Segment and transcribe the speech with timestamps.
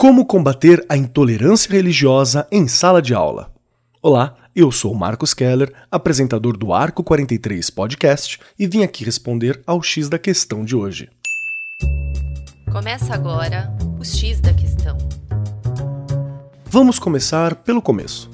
[0.00, 3.52] Como combater a intolerância religiosa em sala de aula?
[4.00, 9.82] Olá, eu sou Marcos Keller, apresentador do Arco 43 Podcast, e vim aqui responder ao
[9.82, 11.10] X da questão de hoje.
[12.70, 14.96] Começa agora o X da questão.
[16.66, 18.30] Vamos começar pelo começo.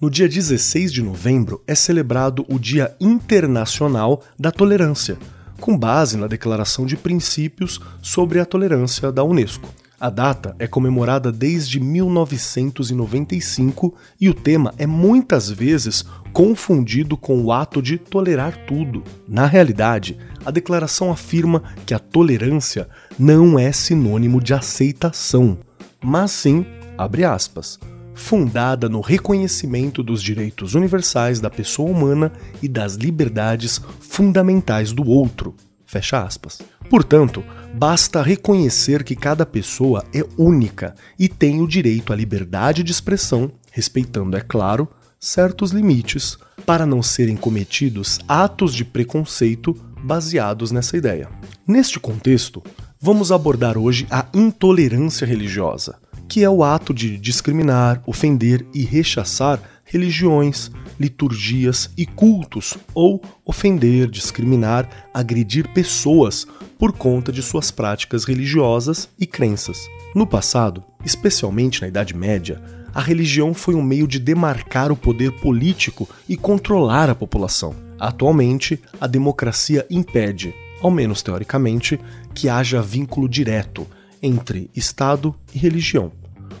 [0.00, 5.18] No dia 16 de novembro é celebrado o Dia Internacional da Tolerância,
[5.60, 9.81] com base na Declaração de Princípios sobre a Tolerância da Unesco.
[10.02, 17.52] A data é comemorada desde 1995 e o tema é muitas vezes confundido com o
[17.52, 19.04] ato de tolerar tudo.
[19.28, 25.56] Na realidade, a declaração afirma que a tolerância não é sinônimo de aceitação,
[26.02, 26.66] mas sim,
[26.98, 27.78] abre aspas,
[28.12, 35.54] fundada no reconhecimento dos direitos universais da pessoa humana e das liberdades fundamentais do outro.
[35.86, 36.60] Fecha aspas.
[36.92, 42.92] Portanto, basta reconhecer que cada pessoa é única e tem o direito à liberdade de
[42.92, 44.86] expressão, respeitando, é claro,
[45.18, 49.72] certos limites, para não serem cometidos atos de preconceito
[50.04, 51.30] baseados nessa ideia.
[51.66, 52.62] Neste contexto,
[53.00, 55.98] vamos abordar hoje a intolerância religiosa,
[56.28, 64.08] que é o ato de discriminar, ofender e rechaçar religiões, liturgias e cultos, ou ofender,
[64.08, 66.46] discriminar, agredir pessoas
[66.78, 69.88] por conta de suas práticas religiosas e crenças.
[70.14, 72.62] No passado, especialmente na Idade Média,
[72.94, 77.74] a religião foi um meio de demarcar o poder político e controlar a população.
[77.98, 81.98] Atualmente, a democracia impede, ao menos teoricamente,
[82.34, 83.86] que haja vínculo direto
[84.22, 86.12] entre Estado e religião,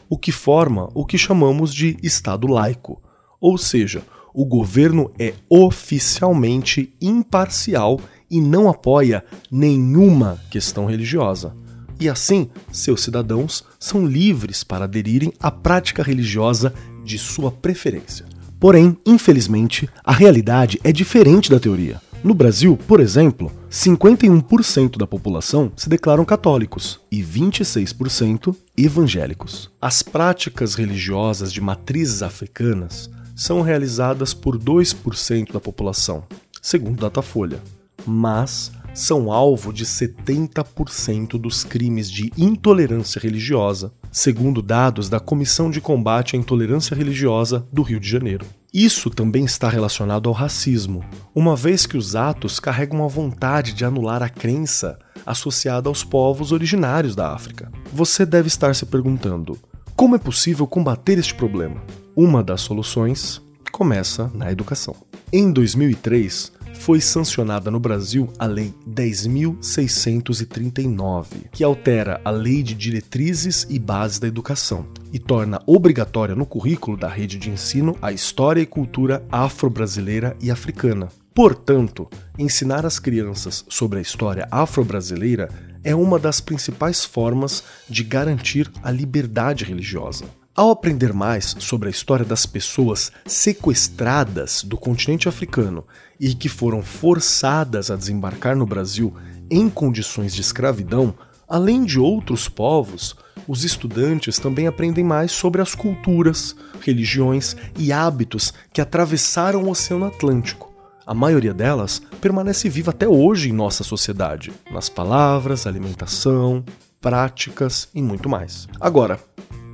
[0.08, 3.02] o que forma o que chamamos de Estado laico,
[3.42, 11.54] ou seja, o governo é oficialmente imparcial e não apoia nenhuma questão religiosa.
[12.00, 16.72] E assim, seus cidadãos são livres para aderirem à prática religiosa
[17.04, 18.24] de sua preferência.
[18.58, 22.00] Porém, infelizmente, a realidade é diferente da teoria.
[22.22, 29.68] No Brasil, por exemplo, 51% da população se declaram católicos e 26% evangélicos.
[29.80, 36.24] As práticas religiosas de matrizes africanas são realizadas por 2% da população,
[36.60, 37.60] segundo Datafolha,
[38.06, 45.80] mas são alvo de 70% dos crimes de intolerância religiosa, segundo dados da Comissão de
[45.80, 48.44] Combate à Intolerância Religiosa do Rio de Janeiro.
[48.72, 51.04] Isso também está relacionado ao racismo,
[51.34, 56.52] uma vez que os atos carregam a vontade de anular a crença associada aos povos
[56.52, 57.70] originários da África.
[57.92, 59.58] Você deve estar se perguntando:
[60.02, 61.80] como é possível combater este problema?
[62.16, 63.40] Uma das soluções
[63.70, 64.96] começa na educação.
[65.32, 73.64] Em 2003, foi sancionada no Brasil a Lei 10.639, que altera a Lei de Diretrizes
[73.70, 78.60] e Bases da Educação e torna obrigatória no currículo da rede de ensino a história
[78.60, 81.10] e cultura afro-brasileira e africana.
[81.34, 85.48] Portanto, ensinar as crianças sobre a história afro-brasileira
[85.82, 90.26] é uma das principais formas de garantir a liberdade religiosa.
[90.54, 95.86] Ao aprender mais sobre a história das pessoas sequestradas do continente africano
[96.20, 99.14] e que foram forçadas a desembarcar no Brasil
[99.50, 101.14] em condições de escravidão,
[101.48, 103.16] além de outros povos,
[103.48, 110.04] os estudantes também aprendem mais sobre as culturas, religiões e hábitos que atravessaram o Oceano
[110.04, 110.71] Atlântico.
[111.04, 116.64] A maioria delas permanece viva até hoje em nossa sociedade, nas palavras, alimentação,
[117.00, 118.68] práticas e muito mais.
[118.80, 119.18] Agora,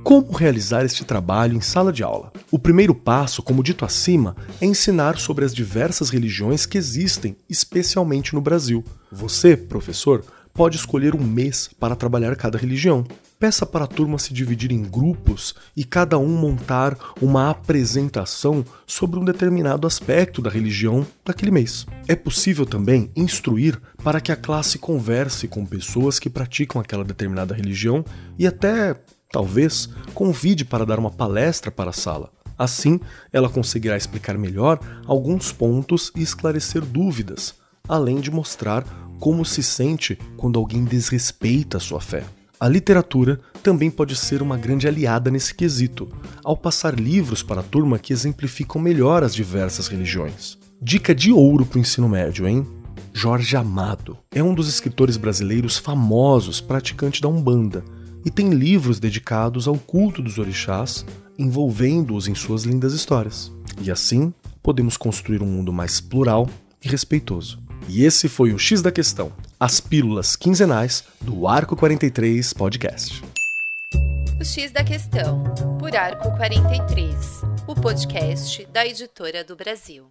[0.03, 2.33] como realizar este trabalho em sala de aula?
[2.49, 8.33] O primeiro passo, como dito acima, é ensinar sobre as diversas religiões que existem, especialmente
[8.33, 8.83] no Brasil.
[9.11, 13.05] Você, professor, pode escolher um mês para trabalhar cada religião.
[13.39, 19.17] Peça para a turma se dividir em grupos e cada um montar uma apresentação sobre
[19.17, 21.85] um determinado aspecto da religião daquele mês.
[22.07, 27.55] É possível também instruir para que a classe converse com pessoas que praticam aquela determinada
[27.55, 28.03] religião
[28.37, 28.95] e até
[29.31, 32.31] Talvez convide para dar uma palestra para a sala.
[32.57, 32.99] Assim,
[33.31, 37.53] ela conseguirá explicar melhor alguns pontos e esclarecer dúvidas,
[37.87, 38.83] além de mostrar
[39.19, 42.25] como se sente quando alguém desrespeita a sua fé.
[42.59, 46.09] A literatura também pode ser uma grande aliada nesse quesito,
[46.43, 50.57] ao passar livros para a turma que exemplificam melhor as diversas religiões.
[50.81, 52.67] Dica de ouro para o ensino médio, hein?
[53.13, 57.81] Jorge Amado é um dos escritores brasileiros famosos praticante da Umbanda
[58.25, 61.05] e tem livros dedicados ao culto dos orixás,
[61.37, 63.53] envolvendo-os em suas lindas histórias.
[63.81, 66.49] E assim, podemos construir um mundo mais plural
[66.83, 67.57] e respeitoso.
[67.87, 73.21] E esse foi o X da Questão, as pílulas quinzenais do Arco 43 Podcast.
[74.39, 75.43] O X da Questão,
[75.77, 80.09] por Arco 43, o podcast da Editora do Brasil.